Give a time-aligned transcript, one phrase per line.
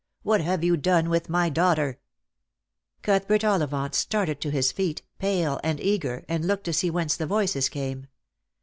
[0.23, 1.99] What have you done with my daughter?"
[3.03, 7.27] Cuthbert Ollivant started to his feet, pale and eager, and looked to see whence the
[7.27, 8.07] voices came.